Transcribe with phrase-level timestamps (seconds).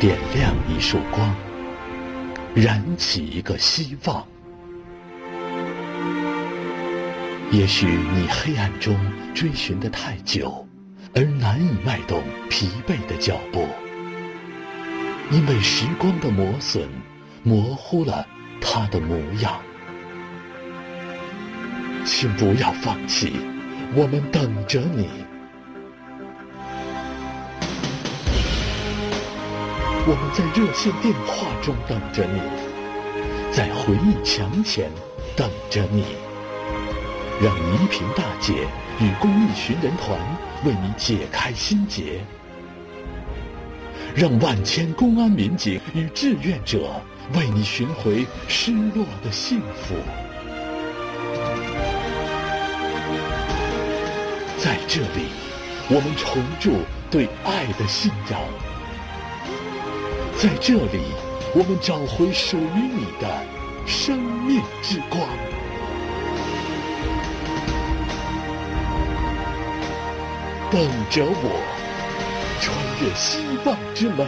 [0.00, 1.36] 点亮一束光，
[2.54, 4.26] 燃起一个希望。
[7.50, 8.98] 也许你黑暗中
[9.34, 10.66] 追寻的太久，
[11.14, 13.68] 而难以迈动疲惫的脚步，
[15.30, 16.88] 因为时光的磨损，
[17.42, 18.26] 模糊了
[18.58, 19.60] 它的模样。
[22.06, 23.34] 请不要放弃，
[23.94, 25.10] 我们等着你。
[30.06, 32.40] 我们在热线电话中等着你，
[33.52, 34.90] 在回忆墙前
[35.36, 36.04] 等着你。
[37.40, 38.66] 让倪萍大姐
[38.98, 40.18] 与公益寻人团
[40.64, 42.20] 为你解开心结，
[44.14, 46.90] 让万千公安民警与志愿者
[47.34, 49.94] 为你寻回失落的幸福。
[54.58, 55.28] 在这里，
[55.88, 58.38] 我们重铸对爱的信仰；
[60.42, 61.02] 在这里，
[61.54, 63.28] 我们找回属于你的
[63.86, 65.20] 生命之光。
[70.70, 70.80] 等
[71.10, 71.60] 着我，
[72.58, 74.26] 穿越希望之门，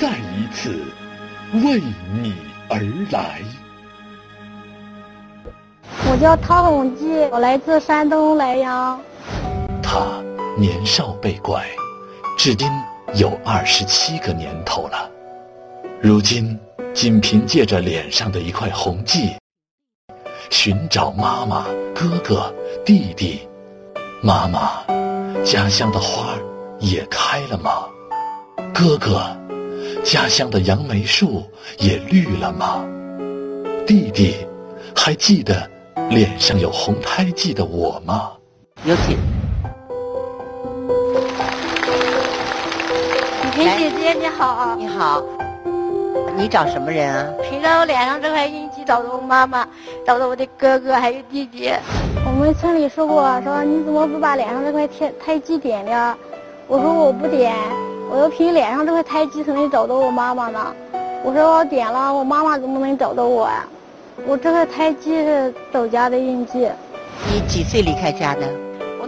[0.00, 0.82] 再一次
[1.52, 1.80] 为
[2.20, 2.34] 你
[2.68, 2.80] 而
[3.12, 3.40] 来。
[6.10, 9.00] 我叫汤红吉，我来自山东莱阳。
[9.80, 10.20] 他
[10.56, 11.64] 年少被拐，
[12.36, 12.68] 至今
[13.14, 15.10] 有二十七个年头了。
[16.00, 16.58] 如今，
[16.94, 19.32] 仅凭借着脸上的一块红记，
[20.50, 23.40] 寻找妈妈、哥哥、弟弟。
[24.22, 24.84] 妈妈。
[25.44, 26.34] 家乡的花
[26.80, 27.86] 也开了吗？
[28.74, 29.24] 哥哥，
[30.04, 31.48] 家乡的杨梅树
[31.78, 32.84] 也绿了吗？
[33.86, 34.34] 弟弟，
[34.94, 35.70] 还记得
[36.10, 38.32] 脸上有红胎记的我吗？
[38.84, 39.16] 有请。
[43.58, 44.76] 李姐姐你好。
[44.78, 45.20] 你好。
[46.36, 47.26] 你找什么人啊？
[47.42, 49.66] 凭着我脸上这块印记找到我妈妈，
[50.06, 51.72] 找到我的哥哥还有弟弟。
[52.24, 56.16] 我们村里说过，说你怎么不把脸上这块胎胎记点了？
[56.68, 57.52] 我说我不点，
[58.08, 60.72] 我要凭脸上这块胎记才能找到我妈妈呢。
[61.24, 63.66] 我说我点了，我妈妈怎么能找到我呀？
[64.24, 66.70] 我这块胎记是走家的印记。
[67.26, 68.46] 你几岁离开家的？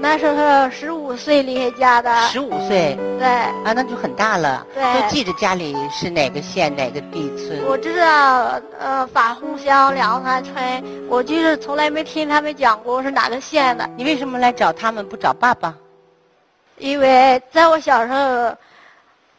[0.00, 2.10] 我那时候十五岁离开家的。
[2.28, 2.96] 十五岁？
[3.18, 3.28] 对。
[3.28, 4.66] 啊，那就很大了。
[4.72, 4.82] 对。
[4.82, 7.62] 都记着家里是哪个县哪个地村。
[7.68, 10.82] 我知道，呃，法洪乡梁山村。
[11.06, 13.86] 我就是从来没听他们讲过是哪个县的。
[13.94, 15.74] 你为什么来找他们不找爸爸？
[16.78, 18.56] 因为在我小时候，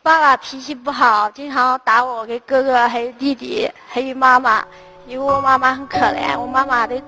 [0.04, 4.64] 爸爸脾气不好，经常打我跟哥哥还有弟弟还有妈妈。
[5.08, 7.02] 因为我妈妈很可怜，我妈妈的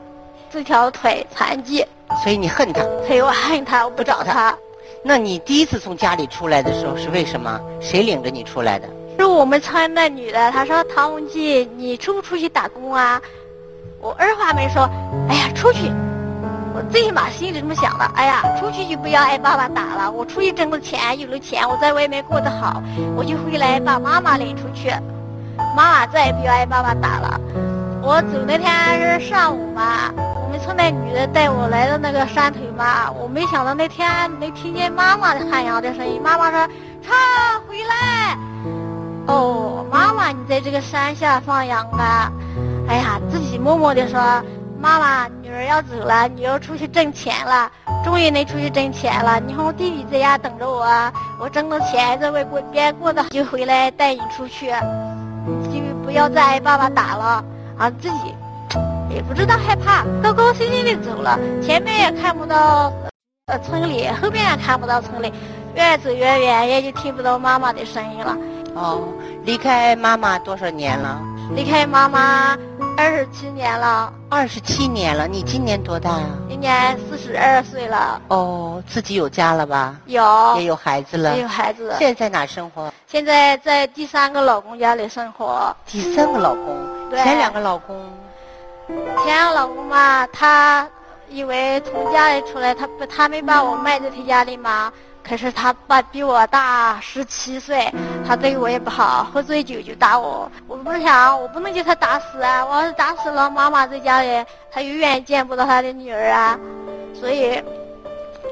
[0.50, 1.86] 这条腿残疾。
[2.22, 2.82] 所以你恨他？
[3.08, 4.56] 所以我恨他，我不找他。
[5.02, 7.60] 那你第一次从家里出来的时候是为什么？
[7.82, 8.88] 谁领着你出来的？
[9.18, 13.22] 是我们村那女的，她说：“唐文记，你出不出去打工啊？”
[14.00, 14.90] 我二话没说，
[15.30, 15.92] 哎呀，出去！
[16.76, 20.12] 我最起码心里这么想的，哎呀，出去就不要挨爸爸打了。
[20.12, 22.82] 我出去挣了钱，有了钱，我在外面过得好，
[23.16, 24.90] 我就回来把妈妈领出去，
[25.76, 27.40] 妈妈再也不要挨爸爸打了。
[28.02, 29.74] 我走那天是上午
[30.58, 30.64] 嘛。
[30.64, 34.08] 村那女的带我来的那个山头嘛，我没想到那天
[34.40, 36.22] 能听见妈妈的喊羊的声音。
[36.22, 36.68] 妈妈说
[37.02, 37.14] ：“唱
[37.68, 38.38] 回来。”
[39.28, 42.32] 哦，妈妈，你在这个山下放羊啊？
[42.88, 44.20] 哎呀，自己默默的说
[44.80, 47.72] ：“妈妈，女儿要走了，你要出去挣钱了，
[48.04, 49.40] 终于能出去挣钱了。
[49.40, 50.86] 你看我弟弟在家等着我，
[51.40, 54.72] 我挣了钱在外过边过的就回来带你出去，
[55.72, 57.44] 就不要再挨爸爸打了
[57.78, 58.36] 啊，自己。”
[59.14, 61.40] 也不知道害怕，高高兴兴的走了。
[61.62, 62.92] 前面也看不到，
[63.46, 65.32] 呃，村里后面也看不到村里，
[65.76, 68.36] 越走越远，也就听不到妈妈的声音了。
[68.74, 69.08] 哦，
[69.44, 71.22] 离开妈妈多少年了？
[71.54, 72.58] 离开妈妈
[72.98, 74.12] 二十七年了。
[74.30, 76.26] 二十七年了，你今年多大呀？
[76.50, 78.20] 今年四十二岁了。
[78.30, 79.96] 哦，自己有家了吧？
[80.08, 80.24] 有。
[80.58, 81.36] 也有孩子了。
[81.36, 81.94] 也有孩子。
[82.00, 82.92] 现在在哪生活？
[83.06, 85.76] 现在在第三个老公家里生活。
[85.86, 86.76] 第三个老公？
[87.12, 87.22] 对。
[87.22, 87.96] 前两个老公？
[89.24, 90.88] 前老公嘛，他
[91.30, 94.92] 以为从家里出来，他不，他没把我卖在他家里嘛。
[95.26, 97.90] 可是他爸比我大十七岁，
[98.28, 100.52] 他对我也不好，喝醉酒就打我。
[100.68, 102.66] 我不是想，我不能叫他打死啊！
[102.66, 106.60] 我要是打死了，妈妈在家里，他永远见不到他的女儿啊。
[107.14, 107.64] 所以，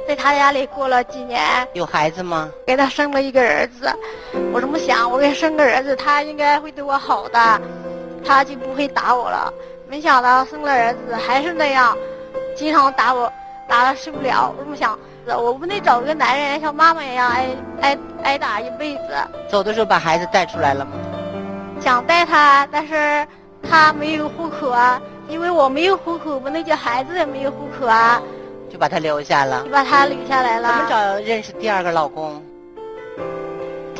[0.08, 1.42] 在他家里过了几年。
[1.74, 2.50] 有孩子吗？
[2.66, 3.94] 给他生了一个儿子。
[4.54, 7.62] 我这么想，我给他生个儿子，他应该会对我好的，
[8.26, 9.54] 他就不会打我了。
[9.92, 11.98] 没想到生了儿子还是那样，
[12.56, 13.30] 经常打我。
[13.68, 14.54] 打的受不了。
[14.58, 14.98] 我这么想，
[15.38, 17.48] 我不能找个男人像妈妈一样挨
[17.82, 19.10] 挨挨打一辈子。
[19.50, 20.92] 走的时候把孩子带出来了吗？
[21.82, 23.28] 想带他，但是
[23.70, 28.22] 他没有户口啊，因为我没有户口，不能叫孩子也没有户口啊，
[28.70, 29.72] 就把他留下了就。
[29.72, 30.70] 把他留下来了。
[30.70, 32.42] 怎么找认识第二个老公？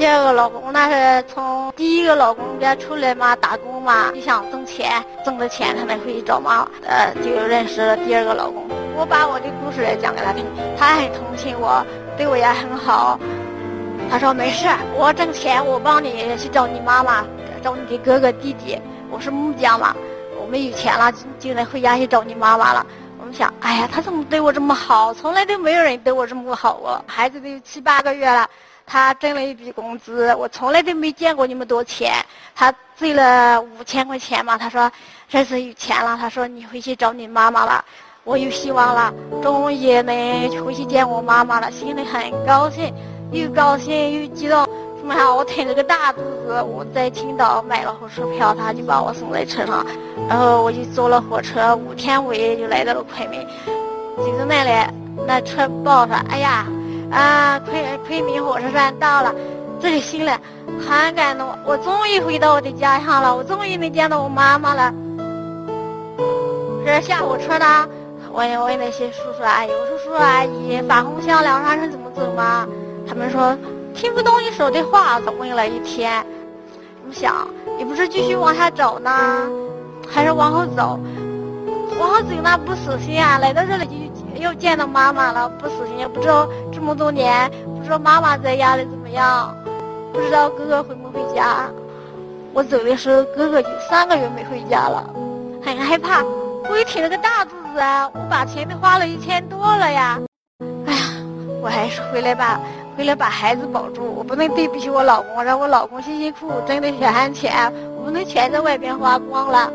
[0.02, 4.92] 第二个老公那是从第一个老公家出来嘛，打工嘛，就想挣钱，
[5.24, 8.68] 挣的钱他才会找妈，呃，就认识了第二个老公。
[8.96, 10.44] 我把我的故事也讲给他听，
[10.76, 11.86] 他很同情我，
[12.18, 13.20] 对我也很好。
[14.10, 17.24] 他说没事，我挣钱，我帮你去找你妈妈，
[17.62, 18.82] 找你的哥哥弟弟。
[19.12, 19.96] 我是木匠嘛，
[20.42, 22.84] 我们有钱了，就能回家去找你妈妈了。
[23.20, 25.14] 我们想，哎呀，他怎么对我这么好？
[25.14, 27.00] 从来都没有人对我这么好过。
[27.06, 28.50] 孩子都有七八个月了。
[28.92, 32.14] 他挣了一笔工资，我从来都没见过那么多钱。
[32.54, 34.92] 他挣了五千块钱嘛，他说
[35.30, 36.18] 这次有钱了。
[36.20, 37.86] 他说你回去找你妈妈了，
[38.26, 42.94] 我有希望了，终于能回去见我妈妈了，心里很高兴，
[43.32, 44.66] 又高兴又激动。
[45.00, 45.34] 什么呀？
[45.34, 49.86] 我挺着个大肚子，我在青岛买了火车票，他就把我送在车上，
[50.28, 53.40] 然后我就坐了火车，五天五夜就来到了昆明。
[54.18, 54.94] 走到那里，
[55.26, 56.68] 那车报说，哎呀。
[57.12, 59.36] 啊，昆昆明火车站到了，
[59.80, 60.30] 这个心里
[60.80, 61.48] 很感动。
[61.66, 64.94] 我终于回到我的家乡了，我终于能见到我妈妈了。
[66.86, 67.88] 这下火车呢，
[68.32, 72.68] 我也问那些叔叔阿姨，我说叔叔阿姨，法红巷两沙城怎么走吗？
[73.08, 73.58] 他们说
[73.94, 76.26] 听不懂你说的话，总问了一天。
[77.06, 77.48] 我想，
[77.78, 79.12] 你不是继续往下走呢，
[80.10, 80.98] 还是往后走？
[82.02, 83.86] 往后走那不死心啊，来到这里
[84.36, 86.50] 就又见到妈妈了，不死心，也不知道。
[86.74, 89.56] 这么多年，不知道妈妈在家里怎么样，
[90.12, 91.70] 不知道哥哥回没回家。
[92.54, 95.08] 我走的时候，哥哥就三个月没回家了，
[95.64, 96.24] 很害怕。
[96.72, 100.20] 我也挺了个大肚子啊，我把钱都花了一千多了呀。
[100.88, 101.00] 哎呀，
[101.62, 102.60] 我还是回来吧，
[102.98, 104.12] 回来把孩子保住。
[104.18, 109.72] 我不能对不起我老公，让我老公辛辛苦苦挣的血汗钱，我不能全在外边花光了。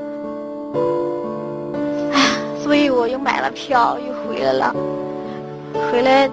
[2.66, 4.74] 所以我又买了票，又回来了，
[5.92, 6.28] 回来。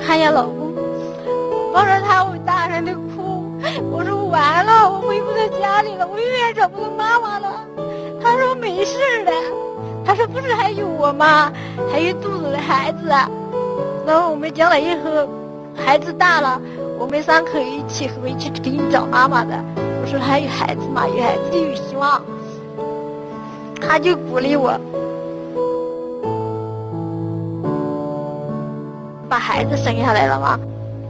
[0.00, 0.72] 看见老公，
[1.74, 3.52] 抱着他，我大声的哭。
[3.90, 7.52] 我说完了，我回不到家里了，我永远找不到妈妈了。
[8.18, 9.32] 他说没事的，
[10.06, 11.52] 他说不是还有我吗？
[11.92, 13.06] 还有肚子的孩子。
[14.06, 15.28] 然后我们将来以后，
[15.76, 16.58] 孩子大了，
[16.98, 19.52] 我们三口一起回去给你找妈妈的。
[19.76, 22.22] 我说还有孩子嘛，有孩子就有希望。
[23.78, 24.72] 他就鼓励我。
[29.28, 30.58] 把孩子生下来了吗？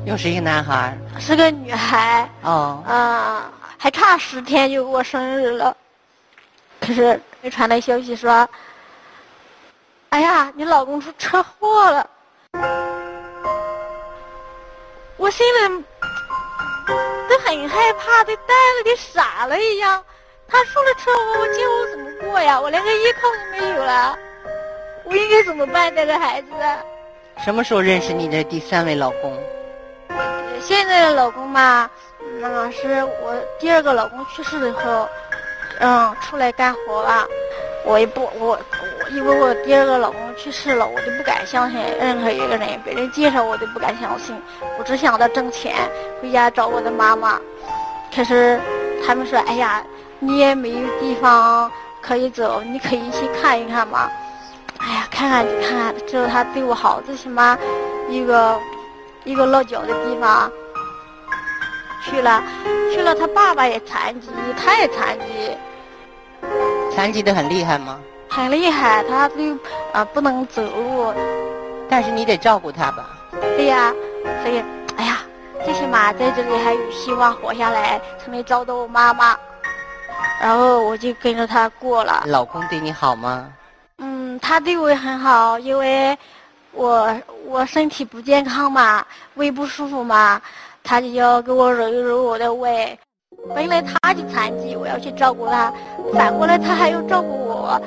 [0.04, 2.28] 又是一个男孩，是个女孩。
[2.42, 3.42] 哦，嗯，
[3.76, 5.76] 还差十天就过生日了。
[6.80, 8.48] 可是没传来消息说，
[10.08, 12.08] 哎呀，你老公出车祸了。
[15.16, 15.84] 我心里
[17.28, 20.02] 都很害怕，都呆了，跟傻了一样。
[20.48, 22.58] 他出了车祸，我今后怎么过呀？
[22.58, 24.18] 我连个依靠都没有了，
[25.04, 26.48] 我应该怎么办带着孩子？
[27.44, 29.32] 什么时候认识你的第三位老公？
[30.60, 31.88] 现在的老公嘛，
[32.40, 35.08] 那是我第二个老公去世以后，
[35.80, 37.26] 嗯，出来干活了。
[37.84, 44.36] 我也不，我我因为我第二个老公去世了，我就不敢相信任何一个人，别人介绍我都不敢相信。
[44.78, 45.74] 我只想着挣钱，
[46.20, 47.40] 回家找我的妈妈。
[48.14, 48.60] 可是
[49.06, 49.82] 他们说：“哎呀，
[50.18, 51.70] 你也没有地方
[52.02, 54.10] 可以走，你可以去看一看嘛。”
[54.88, 57.58] 哎呀，看看就看，只有他对我好，最起码
[58.08, 58.58] 一个
[59.24, 60.50] 一个落脚的地方
[62.02, 62.42] 去了，
[62.90, 63.14] 去了。
[63.14, 65.56] 他爸爸也残疾，他也残疾，
[66.94, 68.00] 残疾的很厉害吗？
[68.30, 69.58] 很厉害，他都
[69.92, 71.12] 啊不能走路。
[71.90, 73.10] 但是你得照顾他吧？
[73.56, 73.92] 对呀，
[74.42, 74.64] 所以
[74.96, 75.18] 哎呀，
[75.66, 79.36] 最起码在这里还有希望活下来，才能找到我妈妈。
[80.40, 82.22] 然后我就跟着他过了。
[82.26, 83.52] 老公对你好吗？
[84.40, 86.16] 他对我很好，因为
[86.72, 87.14] 我
[87.46, 89.04] 我身体不健康嘛，
[89.34, 90.40] 胃不舒服嘛，
[90.82, 92.98] 他就要给我揉一揉我的胃。
[93.54, 95.72] 本来他就残疾，我要去照顾他，
[96.12, 97.80] 反过来他还要照顾我。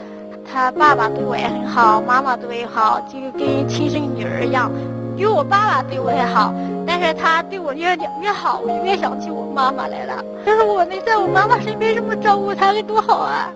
[0.54, 4.72] 他爸爸对我也很好，妈妈对我也好，就跟亲生女儿一样。
[5.18, 6.54] 因为我爸爸对我还好，
[6.88, 10.24] 但是他对我越越好，我就越想起我妈妈来了。
[10.46, 13.50] 要是我能在我妈妈身边这么照顾她，该多好啊！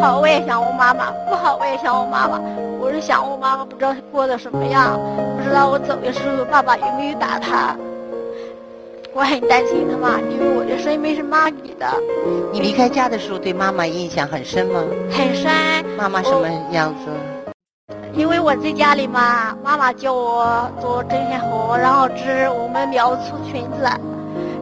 [0.00, 2.40] 好，我也想我妈妈；不好，我也想我妈妈。
[2.80, 4.98] 我是想我妈妈，不知道过得什么样，
[5.38, 7.76] 不知道我走的时候爸爸有没有打她。
[9.14, 11.86] 我很担心他嘛，因为我的生命是妈给的，
[12.52, 14.82] 你离开家的时候对妈妈印象很深吗？
[15.10, 15.50] 很深。
[15.96, 17.94] 妈妈什么样子？
[18.12, 24.13] 因为我在家里嘛，妈妈教我做针线活，然后织我们苗族裙子。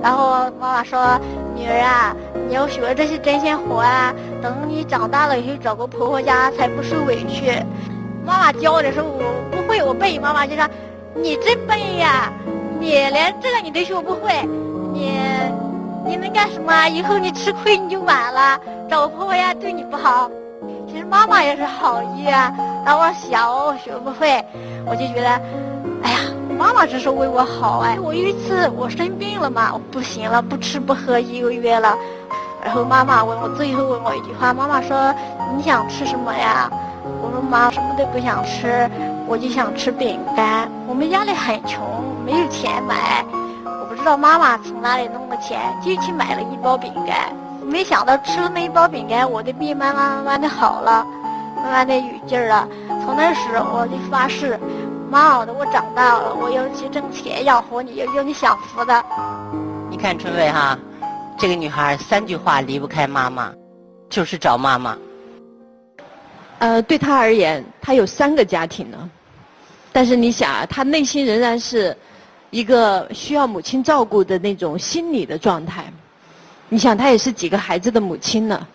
[0.02, 0.98] 然后妈妈说
[1.54, 2.16] ：“女儿啊，
[2.48, 7.52] 你要学这些针线活啊，等你长大了以后找个婆婆家才不受委屈。”
[8.26, 10.68] 妈妈教我的时候我不会，我背，妈妈就说
[11.14, 12.32] ：“你真笨呀，
[12.80, 14.32] 你连这个你都学不会，
[14.92, 15.18] 你
[16.04, 16.88] 你能干什么？
[16.88, 20.28] 以后你吃亏你就晚了，找个婆婆家对你不好。”
[20.88, 22.52] 其实妈妈也是好意啊，
[22.84, 24.44] 然后我小我学不会，
[24.84, 25.40] 我就觉得，
[26.62, 31.98] 妈妈只是为我好哎，我有一次我生病了嘛，我不行了，不吃不喝一个月了，
[32.64, 35.12] 然后妈妈问我最后问我一句话，妈妈说
[35.56, 36.70] 你想吃什么呀？
[37.20, 38.88] 我说妈什么都不想吃，
[39.26, 40.70] 我就想吃饼干。
[40.86, 41.82] 我们家里很穷，
[42.24, 43.24] 没有钱买，
[43.64, 47.34] 我不知道妈妈从哪里弄的钱，就去买了一包饼干。
[47.66, 51.04] 没想到吃了那一包饼干，我的病慢慢慢慢的好了，
[51.56, 52.68] 慢慢的有劲儿了。
[53.04, 54.56] 从那时我就发誓。
[55.12, 59.04] 妈好的，我长大了，我要去挣钱养活你，要要你享福的。
[59.90, 60.78] 你看春伟哈，
[61.38, 63.52] 这个女孩三句话离不开妈妈，
[64.08, 64.96] 就是找妈妈。
[66.60, 69.10] 呃，对她而言，她有三个家庭呢，
[69.92, 71.94] 但是你想啊，她内心仍然是
[72.48, 75.92] 一个需要母亲照顾的那种心理的状态。
[76.70, 78.66] 你想，她也是几个孩子的母亲呢。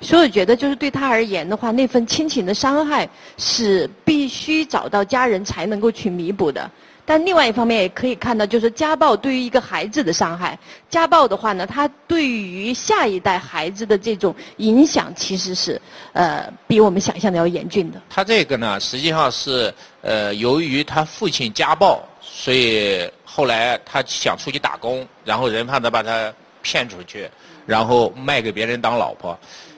[0.00, 6.70] 所以我觉得，就是对他而言的话，那份亲情的伤害是必须找到家人才能够去弥补的。
[7.04, 10.56] 但另外一方面也可以看到，就是家暴对于一个孩子的伤害，
[10.88, 15.80] 家暴的话呢，他对于下一代孩子的这种影响，其实是
[16.12, 18.00] 呃比我们想象的要严峻的。
[18.08, 27.28] 他这个呢，实际上是呃由于他父亲家暴，所以后来他想出去打工，然后人贩子把他骗出去，
[27.66, 29.36] 然后卖给别人当老婆。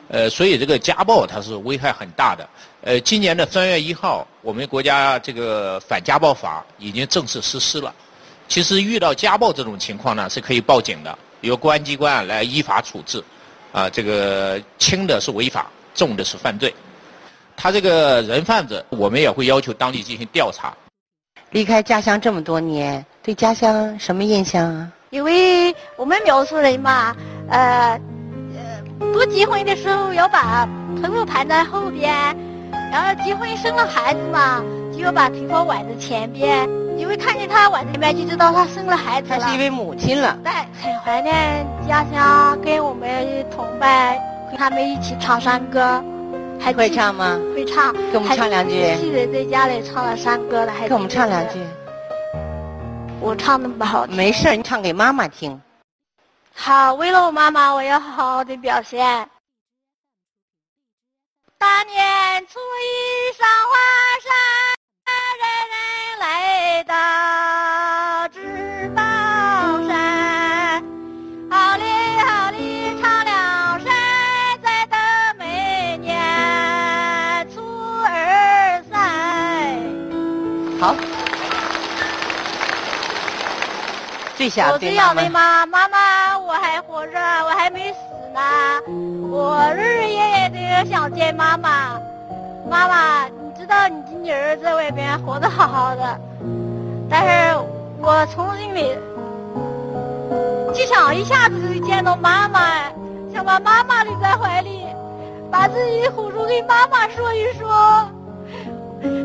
[0.08, 2.48] 呃，所以这个家暴它是危害很大的。
[2.82, 7.94] 呃，今年的三月一号，我们国家这个反家暴法已经正式实施了。
[8.48, 13.22] 其实遇到家暴这种情况呢，是可以报警的，由公安机关来依法处置。
[13.72, 16.74] 啊，这个轻的是违法，重的是犯罪。
[17.56, 20.76] 他这个人贩子，我们也会要求当地进行调查。
[21.52, 24.92] 离开家乡这么多年，对家乡什么印象啊？
[25.08, 27.16] 因为我们苗族人嘛，
[27.48, 27.98] 呃。
[29.12, 30.68] 不结婚的时候要把
[31.02, 32.12] 头发盘在后边，
[32.90, 36.68] 然后结婚生了孩子嘛，就要把头发挽在前边。
[36.98, 39.38] 因为看见他挽前边，就知道他生了孩子了。
[39.40, 40.38] 他是一位母亲了。
[40.44, 44.16] 对，很怀念家乡，跟我们同伴
[44.48, 46.02] 跟他们一起唱山歌。
[46.60, 47.40] 还会唱吗？
[47.56, 47.92] 会唱。
[48.12, 48.94] 给我们唱两句。
[49.00, 51.58] 记得在家里唱了山歌了，还给我们唱两句。
[53.20, 54.06] 我唱的不好。
[54.08, 55.60] 没事你唱给妈妈听。
[56.54, 59.28] 好，为了我妈妈，我要好好的表现。
[61.58, 63.74] 大年初一上花
[64.22, 64.32] 山，
[65.40, 65.74] 人人
[66.20, 69.02] 来到知宝
[69.88, 70.84] 山。
[71.50, 71.84] 好哩
[72.20, 74.98] 好哩唱两山，再等
[75.38, 77.60] 每年初
[78.04, 78.98] 二三。
[80.80, 80.94] 好。
[84.42, 87.98] 我最想问妈，妈妈，我还活着，我还没死
[88.34, 88.40] 呢。
[89.30, 91.96] 我日日夜夜的想见妈妈。
[92.68, 96.20] 妈妈，你知道你的女儿在外边活得好好的，
[97.08, 97.56] 但是
[98.00, 98.98] 我从心里
[100.74, 102.60] 就想一下子就见到妈妈，
[103.32, 104.84] 想把妈妈搂在怀里，
[105.52, 108.08] 把自己的苦处跟妈妈说一说。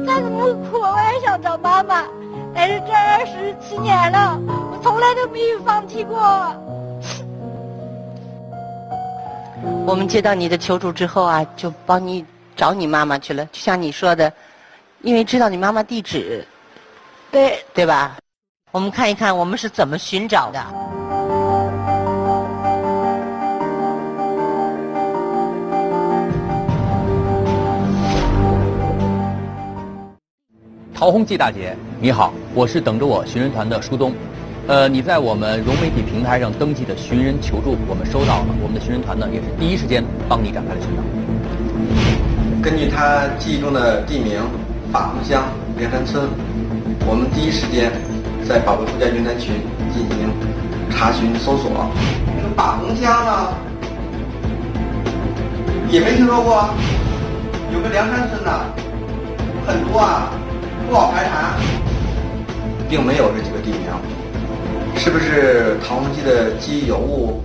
[0.05, 2.03] 再怎么苦，我也想找妈妈。
[2.53, 4.39] 但是这二十七年了。
[4.87, 6.17] 从来都没有放弃过。
[9.85, 12.25] 我们接到你的求助之后啊，就帮你
[12.55, 13.43] 找你妈妈去了。
[13.47, 14.31] 就像你说的，
[15.01, 16.47] 因为知道你妈妈地址，
[17.29, 18.15] 对对吧？
[18.71, 20.65] 我们看一看我们是怎么寻找的。
[30.93, 34.13] 陶洪记大姐，你好，我是等着我寻人团的舒东。
[34.67, 38.47] 呃，你在我们融媒体平台上登记的寻人求助，我们收到了。
[38.61, 41.01] 我们的寻人团呢，也是第一时间帮你展开了寻找。
[42.61, 44.41] 根据他记忆中的地名
[44.91, 45.41] 法衡乡
[45.77, 46.27] 连山村，
[47.07, 47.89] 我们第一时间
[48.43, 49.55] 在保卫国家云南群
[49.95, 50.27] 进行
[50.91, 51.71] 查询搜索。
[52.35, 53.55] 这个法衡乡呢，
[55.89, 56.67] 也没听说过。
[57.71, 58.51] 有个梁山村呢，
[59.65, 60.27] 很多啊，
[60.89, 61.55] 不好排查，
[62.89, 64.16] 并没有这几个地名。
[65.07, 67.41] 是不是唐洪记的记忆有误，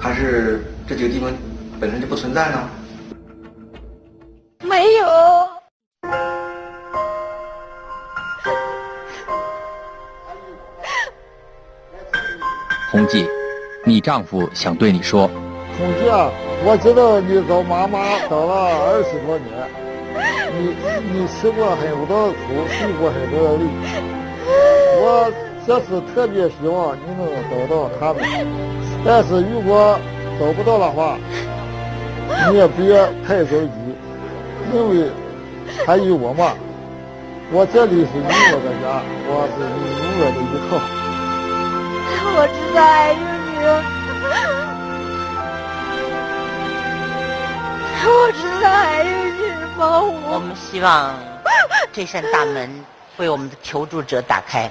[0.00, 1.30] 还是这几个地方
[1.78, 2.66] 本身就不存在呢？
[4.62, 5.06] 没有。
[12.90, 13.28] 洪记，
[13.84, 15.28] 你丈夫想对你说，
[15.76, 16.30] 洪记啊，
[16.64, 19.52] 我知道你找妈妈找了二十多年，
[20.56, 20.74] 你
[21.12, 23.64] 你吃过很多的苦，受过很多的累，
[25.02, 25.30] 我
[25.66, 28.22] 这次特别希望你能找到他们，
[29.02, 29.98] 但是如果
[30.38, 31.16] 找不到的话，
[32.50, 32.94] 你也别
[33.26, 33.96] 太着急，
[34.74, 35.10] 因为
[35.86, 36.52] 还有我嘛，
[37.50, 40.76] 我这里是你我的家，我是你永远的依靠。
[42.36, 43.16] 我知道还有
[43.46, 43.56] 你，
[48.06, 49.40] 我知道还有你
[49.78, 50.38] 帮我我。
[50.38, 51.14] 们希望
[51.90, 52.68] 这扇大门
[53.16, 54.70] 为我们的求助者打开。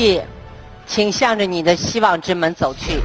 [0.00, 0.22] 唐洪记，
[0.86, 3.02] 请向着你的希望之门走去。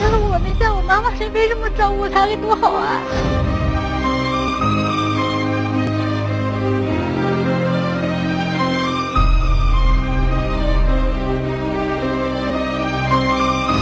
[0.00, 3.02] 要是我能在我妈妈身边这么照顾她，该多好啊！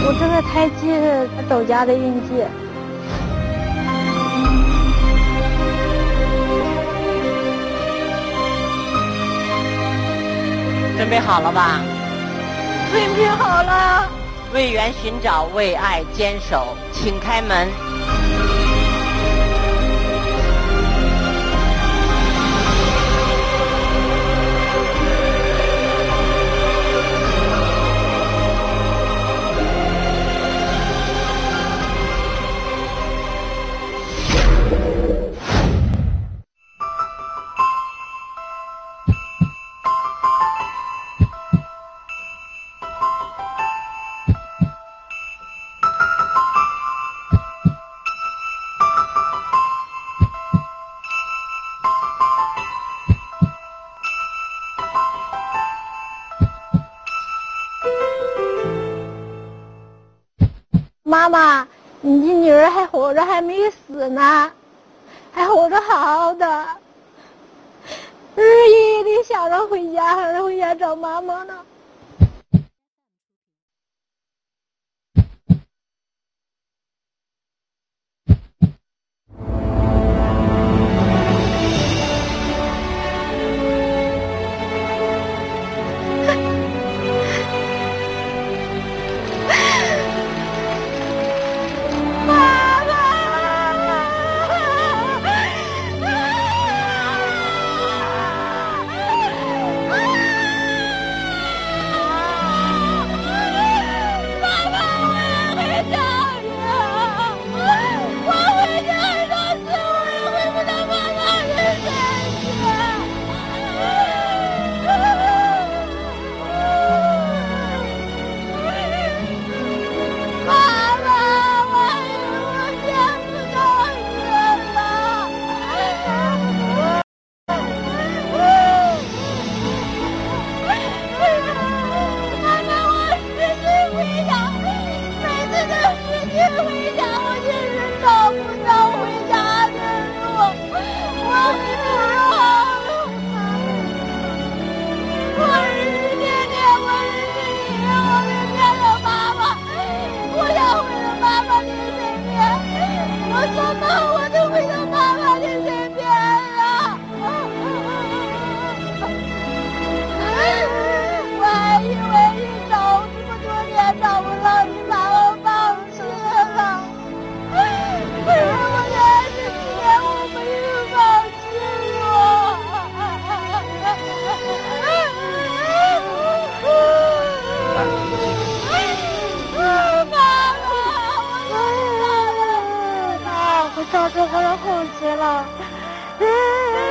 [0.09, 2.41] 我这个胎记是走家的印记。
[10.95, 11.81] 准备好了吧？
[12.89, 14.07] 准备好了，
[14.53, 17.67] 为缘寻找，为爱坚守，请开门。
[61.37, 61.67] 妈，
[62.01, 64.51] 你的女儿还活着，还没死呢，
[65.31, 66.65] 还活着好好的。
[68.35, 71.53] 日夜的想着回家，想着回家找妈妈呢。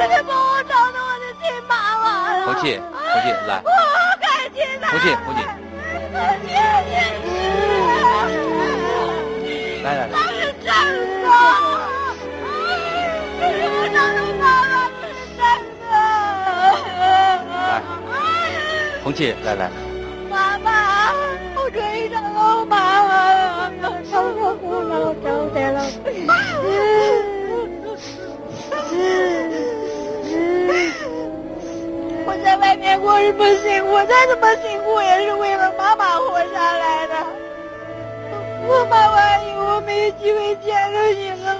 [0.09, 2.41] 得帮我找到我的亲妈妈了。
[2.47, 3.71] 红气，红气，来，我
[4.21, 4.83] 赶紧的。
[4.89, 5.39] 红气，红气，
[6.13, 6.49] 我谢
[6.89, 6.95] 谢
[7.25, 7.27] 你。
[9.83, 10.67] 来来来，他是真
[11.23, 11.27] 的。
[13.39, 15.41] 这是我找到妈妈，这是真
[15.81, 15.93] 的。
[17.69, 17.71] 来，
[19.03, 19.63] 红气，来来，
[20.31, 20.69] 妈妈，
[21.57, 23.71] 我终于找到我妈妈了，
[24.11, 24.25] 找到
[24.63, 25.79] 我了，找到了。
[33.07, 37.15] 在外面过这么辛苦，再怎么辛苦也是为了妈妈活下来的。
[38.67, 41.57] 我妈妈以后没有机会见着你了。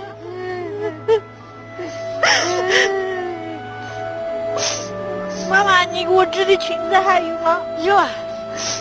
[5.49, 7.61] 妈妈，你给我织的裙子还有吗？
[7.79, 8.09] 有啊，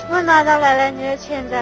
[0.09, 1.55] 我拿到来了你的裙子。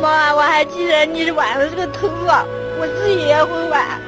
[0.00, 2.42] 妈，我还记得你挽的这个头发，
[2.80, 4.00] 我自己也会挽。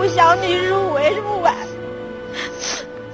[0.00, 1.54] 啊，我想你的时候我也这么挽。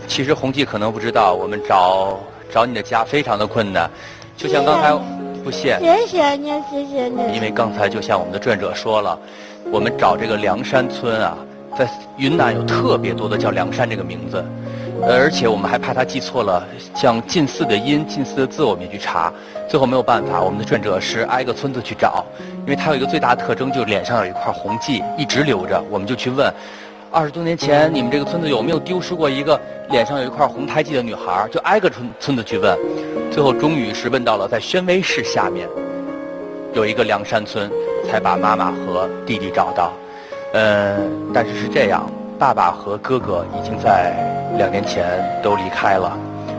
[0.07, 2.19] 其实红记可能不知道，我们找
[2.53, 3.91] 找你的家非常的困难，
[4.37, 4.93] 就像刚才
[5.43, 7.35] 不谢，谢谢你，谢谢你。
[7.35, 9.19] 因为刚才就像我们的志愿者说了，
[9.71, 11.37] 我们找这个梁山村啊，
[11.77, 14.45] 在云南有特别多的叫梁山这个名字，呃
[15.03, 19.33] 而且我们还怕他记错了，像近似的音、近似的字，我们也去查，
[19.69, 22.25] 最后没有办法，我们的志愿者是挨个村子去找，
[22.65, 26.53] 因为他有一个最大的特征，就是脸上有一块红记，一直留着，我们就去问。
[27.13, 29.59] 二十多年前，你们这个村子有没有丢失过一个
[29.91, 31.49] 脸上有一块红胎记的女孩？
[31.51, 32.77] 就挨个村村子去问，
[33.31, 35.69] 最后终于是问到了在宣威市下面
[36.75, 37.71] 有一个凉山村，
[38.09, 39.93] 才把妈妈和弟弟找到。
[40.53, 40.99] 呃，
[41.33, 44.13] 但是是这样，爸爸和哥哥已经在
[44.59, 46.13] 两年前都离开了，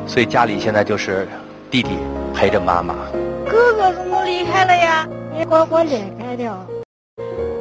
[0.08, 1.28] 所以家里现在就是
[1.70, 2.00] 弟弟
[2.34, 2.96] 陪着妈妈。
[3.48, 5.08] 哥哥怎么离开了呀？
[5.32, 6.68] 你哥哥离开了，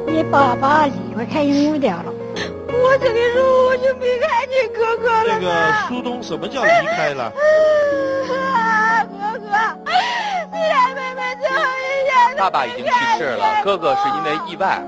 [0.07, 2.11] 你爸爸离开远掉了。
[2.35, 5.73] 我这个时候我就没看见哥哥了这个呢。
[5.87, 7.31] 苏东什么叫离开了？
[8.55, 9.47] 啊，哥哥，
[10.51, 12.35] 你来妹妹最后一天。
[12.35, 14.81] 爸爸已经去世了，哥哥是因为意外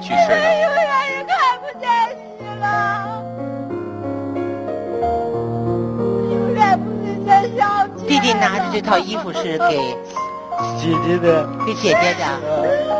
[0.00, 0.34] 去世的。
[0.36, 0.86] 永远
[1.16, 1.84] 也看不见
[8.06, 9.78] 弟弟拿着这套衣服是给
[10.78, 12.24] 姐姐的，给姐姐的，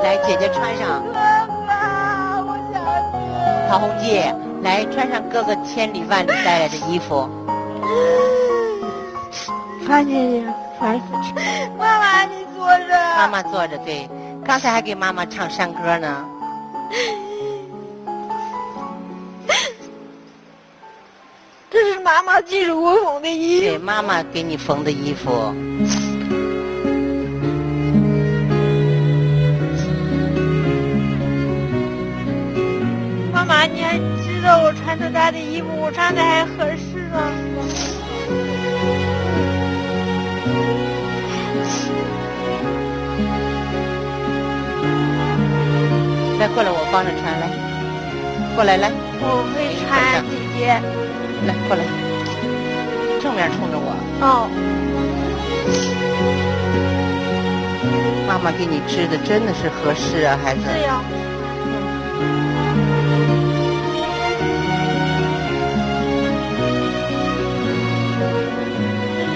[0.03, 1.03] 来姐姐穿上。
[1.05, 1.72] 哥哥，
[2.46, 2.74] 我想
[3.12, 3.16] 你。
[3.70, 7.29] 陶红姐，来穿上哥哥千里万里带来的衣服。
[9.87, 10.46] 穿进去，
[10.79, 11.35] 穿进去。
[11.79, 12.88] 妈妈，你坐着。
[13.16, 14.09] 妈妈坐着，对，
[14.44, 16.24] 刚才还给妈妈唱山歌呢。
[21.75, 23.85] 这是妈妈记住我缝的衣服对，服。
[23.85, 25.53] 妈妈给你缝的衣服。
[33.33, 37.19] 妈妈，你还知道我穿着她的衣服，我穿的还合适吗。
[46.39, 47.51] 来，过来，我帮着穿，来，
[48.55, 50.81] 过来，来，我会穿，姐姐。
[51.44, 51.85] 来，过来，
[53.22, 53.94] 正面冲着我。
[54.20, 54.48] 哦，
[58.26, 60.61] 妈妈给你织的真的是合适啊，孩子。
[60.64, 61.02] 这样。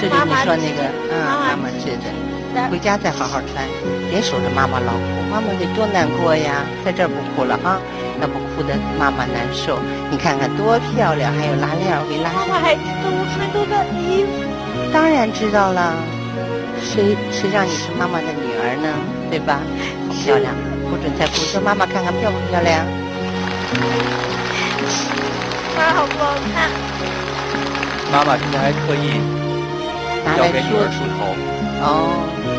[0.01, 2.05] 这就是你说那个，嗯，妈妈织的。
[2.71, 3.65] 回家再好好穿，
[4.11, 4.99] 别守着妈妈老哭，
[5.31, 6.65] 妈妈得多难过呀！
[6.85, 7.79] 在这儿不哭了哈，
[8.99, 9.79] 妈妈难受。
[10.11, 12.43] 你看看多漂亮，还有拉链儿，我给拉上。
[12.43, 14.33] 妈妈还知道我穿着她的衣服。
[14.93, 15.95] 当然知道了，
[16.81, 18.89] 谁谁让你是妈妈的女儿呢？
[19.31, 19.61] 对吧？
[20.09, 20.55] 好漂亮，
[20.89, 22.85] 不准再哭，说妈妈看看漂不漂亮？
[25.77, 26.71] 妈好不好看？
[28.11, 29.21] 妈妈今天还特意
[30.25, 31.37] 拿来要给女儿梳梳头。
[31.85, 32.58] 哦。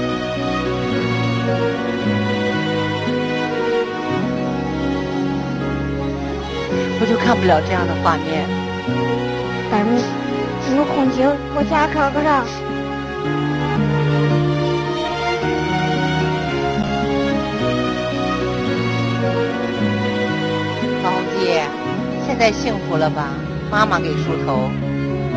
[7.01, 8.45] 我就看不了这样的画面。
[9.71, 10.01] 咱们
[10.75, 12.45] 有红景，我家看不上。
[21.03, 21.63] 老红姐，
[22.27, 23.29] 现在幸福了吧？
[23.71, 24.69] 妈妈给梳头。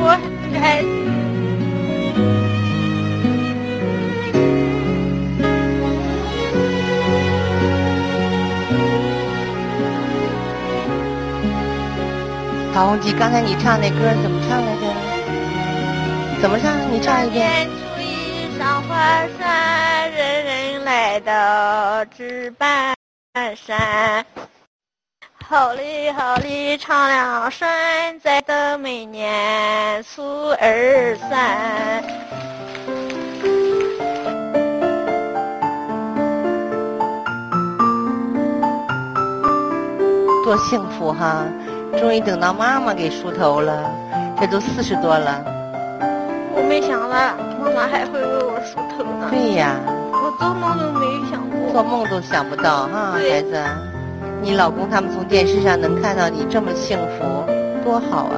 [0.05, 0.17] 我
[0.55, 1.22] 很
[12.83, 14.83] 陶红记，刚才你唱那歌怎么唱来着？
[16.41, 16.73] 怎么唱？
[16.91, 17.49] 你唱一遍。
[17.49, 18.97] 年初一上华
[19.39, 22.93] 山，人人来到值班。
[23.55, 24.27] 山。
[25.45, 32.03] 好哩好哩唱两山，再等每年初二三。
[40.45, 41.47] 多幸福哈！
[41.99, 43.91] 终于等到妈妈给梳头了，
[44.41, 45.45] 这都四十多了。
[46.55, 49.29] 我没想到妈妈还会为我梳头呢。
[49.31, 49.77] 对呀，
[50.13, 51.73] 我做梦都没想过。
[51.73, 53.63] 做梦都想不到哈，孩子，
[54.41, 57.25] 你老公他们从电视上能看到你这么幸福，
[57.85, 58.37] 多好啊！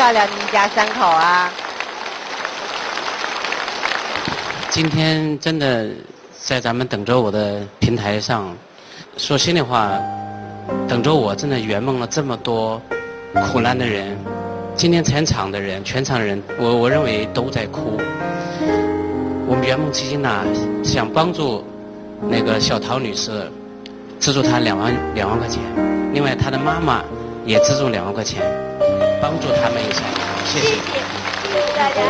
[0.00, 1.50] 漂亮，你们家三口啊！
[4.70, 5.90] 今天真的
[6.40, 8.56] 在咱们等着我的平台上，
[9.18, 9.92] 说心里话，
[10.88, 12.80] 等着我真的圆梦了这么多
[13.52, 14.16] 苦难的人，
[14.74, 18.00] 今天全场的人，全场人，我我认为都在哭。
[19.46, 20.42] 我们圆梦基金呢，
[20.82, 21.62] 想帮助
[22.22, 23.30] 那个小陶女士，
[24.18, 25.60] 资助她两万两万块钱，
[26.14, 27.02] 另外她的妈妈
[27.44, 28.40] 也资助两万块钱，
[29.20, 30.00] 帮助他们一下，
[30.46, 30.66] 谢谢。
[30.72, 32.00] 谢谢大家，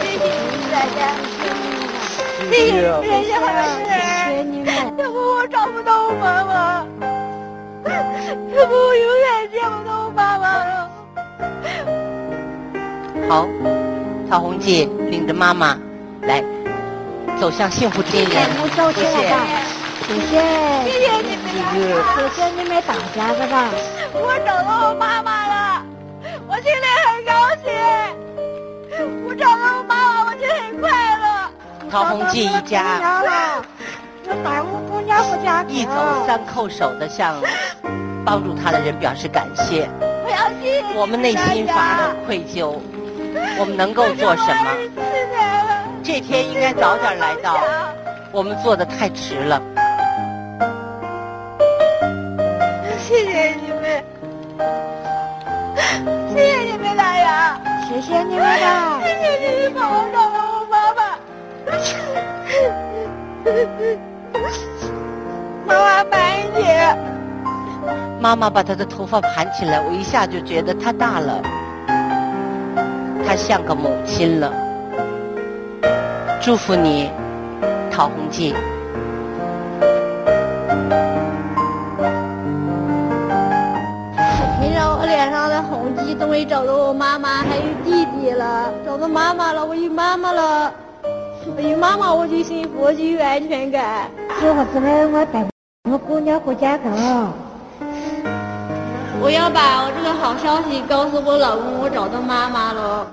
[0.00, 0.22] 谢谢
[0.70, 1.00] 大家，
[2.38, 3.90] 谢谢谢谢，谢
[4.36, 4.68] 谢你们。
[4.96, 6.86] 要不我找不到我妈妈，
[8.56, 10.70] 要不我永远见不到我妈妈了。
[13.28, 13.46] 好，
[14.28, 15.76] 陶虹记领着妈妈
[16.22, 16.42] 来
[17.40, 18.48] 走向幸福之年。
[18.56, 19.10] 不收谢谢。
[20.06, 20.32] 谢谢，
[20.84, 21.76] 谢谢你们大家，
[22.16, 23.54] 谢谢你们大家的吧？
[24.12, 25.54] 我找到我妈妈了，
[26.70, 27.32] 心里很高
[27.64, 27.66] 兴。
[29.26, 31.26] 我找到我妈妈，我就很快乐。
[31.90, 33.64] 陶虹记一家了，
[34.24, 35.90] 我耽误公家不家一走
[36.26, 37.34] 三叩首的向
[38.24, 39.88] 帮助他的人表示感谢。
[40.00, 42.78] 我要谢我们内心发了愧疚，
[43.58, 44.70] 我们能够做什么？
[46.04, 47.58] 这天应该早点来到，
[48.30, 49.60] 我们做的太迟了。
[57.90, 58.44] 谢谢你们。
[59.02, 61.18] 谢谢你们帮我找到我妈妈。
[65.66, 66.96] 妈妈白一点，
[68.20, 71.42] 妈妈把她的头发盘起来，我一下就觉得她大了，
[73.26, 74.52] 她像个母亲了。
[76.40, 77.10] 祝福你，
[77.90, 78.54] 陶虹静。
[86.14, 90.72] 终于找到我妈妈还有弟弟了，找到妈妈了，我有妈妈了，
[91.56, 94.10] 我有妈妈我就幸福，我就有安全感。
[94.40, 95.44] 是我是来我带
[95.90, 97.32] 我姑娘回家去了。
[99.22, 103.06] 我要把我这个好消息告诉我老公，我找到妈妈了。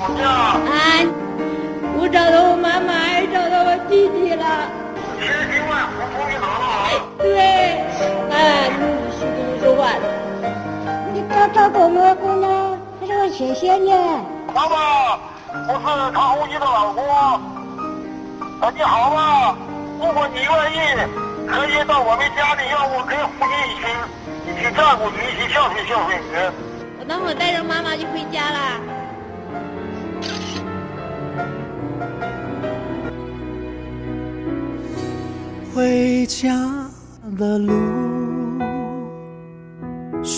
[0.00, 0.58] 啊，
[1.98, 4.44] 我找到我妈妈，还找到我弟弟了。
[7.18, 7.38] 对，
[8.30, 8.74] 哎，你
[9.16, 10.21] 是跟你说话了。
[11.22, 13.92] 你找找到我姑娘，他说谢谢你。
[14.52, 14.74] 妈妈，
[15.68, 16.98] 我是唐红记的老公。
[17.08, 17.40] 啊，
[18.74, 19.56] 你好吗？
[20.00, 20.76] 如果你愿意，
[21.46, 23.86] 可以到我们家里，让我跟父亲一起
[24.50, 26.24] 一起照顾你，一起孝顺孝顺你。
[26.98, 28.80] 我等会儿带着妈妈就回家啦。
[35.74, 36.50] 回家
[37.38, 37.72] 的路，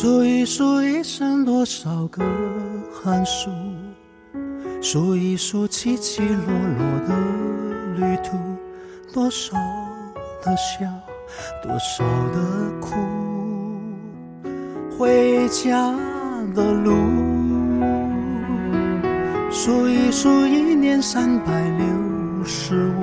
[0.04, 2.22] 数一数一生多少个
[2.92, 3.48] 寒暑，
[4.82, 6.44] 数一数起起落
[6.76, 7.16] 落的
[7.96, 8.36] 旅途，
[9.14, 9.56] 多少
[10.42, 10.86] 的笑，
[11.62, 12.94] 多少的哭。
[14.98, 15.90] 回家
[16.54, 16.92] 的路，
[19.50, 23.02] 数一数一年三百六十五。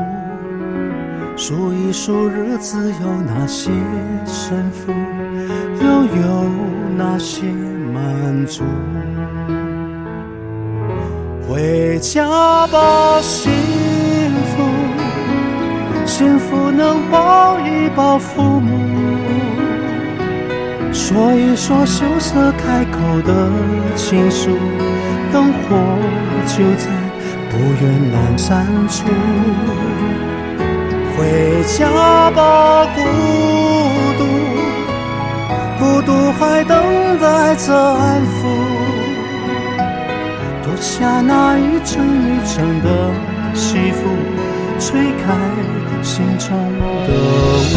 [1.35, 3.71] 数一数日子有哪些
[4.23, 4.93] 胜负，
[6.97, 7.43] 那些
[7.93, 8.63] 满足？
[11.47, 13.51] 回家吧，幸
[14.45, 14.63] 福，
[16.06, 18.77] 幸福能抱一抱父母，
[20.93, 23.49] 说一说羞涩开口的
[23.95, 24.58] 情书，
[25.34, 25.75] 灯火
[26.47, 26.88] 就在
[27.49, 29.10] 不远阑珊处。
[31.17, 31.19] 回
[31.77, 32.99] 家吧，孤
[34.17, 34.21] 独，
[35.82, 36.78] 孤独还等
[37.20, 38.30] 待着安抚，
[40.63, 43.12] 脱下那一层一层的
[43.56, 44.08] 西服，
[44.80, 45.34] 吹开
[46.04, 46.56] 心中
[47.08, 47.74] 的雾。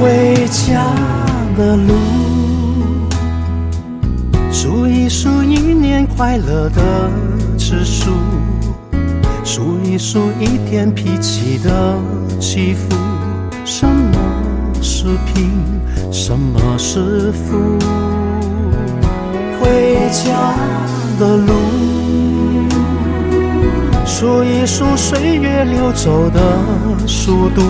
[0.00, 0.82] 回家
[1.58, 1.92] 的路，
[4.50, 7.10] 数一数一年快乐的
[7.58, 8.12] 次，数
[9.88, 11.96] 一数一天脾气的
[12.40, 12.96] 起伏。
[13.64, 14.18] 什么
[14.82, 15.48] 是贫，
[16.10, 17.78] 什么是富？
[19.60, 20.54] 回家
[21.20, 21.52] 的路，
[24.04, 26.40] 数一数岁月流走的
[27.06, 27.62] 速度。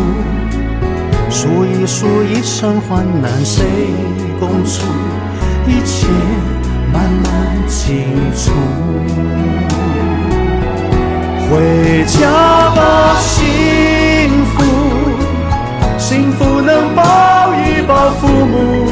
[1.28, 3.62] 数一数一生患难谁
[4.40, 4.82] 共处，
[5.68, 6.06] 一切
[6.92, 8.52] 慢慢清楚。
[11.48, 12.28] 回家
[12.74, 13.44] 吧，幸
[14.46, 14.64] 福，
[15.96, 18.88] 幸福能抱一抱父母，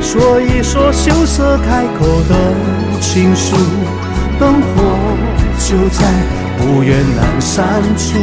[0.00, 2.34] 说一说羞涩开口的
[3.00, 3.56] 情书，
[4.38, 4.66] 灯火
[5.58, 6.06] 就在
[6.58, 8.18] 不远阑珊处。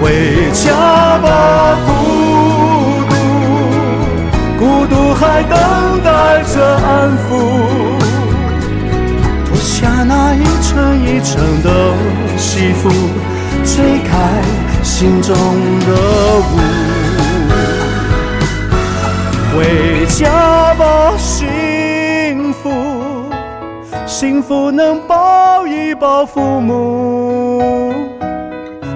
[0.00, 1.90] 回家吧，孤
[3.10, 3.12] 独，
[4.58, 5.58] 孤独还等
[6.04, 8.07] 待着安抚。
[10.08, 11.70] 那一层一层的
[12.38, 12.88] 西服，
[13.62, 14.42] 吹开
[14.82, 15.36] 心中
[15.80, 15.92] 的
[16.38, 16.56] 雾。
[19.52, 22.72] 回家吧，幸福，
[24.06, 27.92] 幸福能抱一抱父母。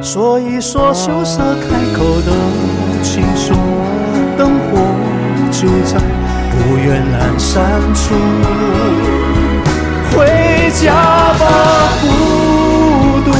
[0.00, 2.32] 说一说羞涩开口的
[3.02, 3.52] 情书，
[4.38, 4.80] 灯火
[5.50, 6.00] 就在
[6.50, 7.54] 不远阑珊
[7.94, 8.14] 处。
[10.14, 10.26] 回
[10.72, 10.92] 家
[11.38, 11.44] 吧，
[12.00, 12.06] 孤
[13.24, 13.30] 独，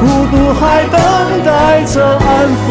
[0.00, 0.96] 孤独还等
[1.44, 2.66] 待着安抚。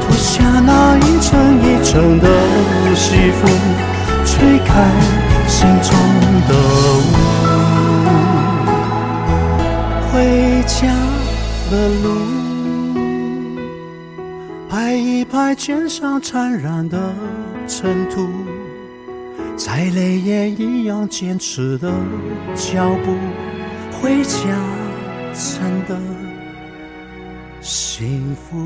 [0.00, 0.24] 脱下
[0.64, 1.30] 那一层
[1.62, 2.26] 一层的
[2.94, 3.46] 西服，
[4.24, 4.68] 吹开
[5.46, 5.90] 心中
[6.48, 6.50] 的
[6.98, 7.00] 雾。
[10.12, 10.14] 回
[10.66, 10.88] 家
[11.70, 12.06] 的路，
[14.68, 16.98] 拍一拍肩上沾染的
[17.68, 18.28] 尘土，
[19.76, 21.92] 再累也一样坚持的
[22.54, 23.14] 脚步，
[23.92, 24.40] 回家
[25.34, 26.00] 真的
[27.60, 28.56] 幸福。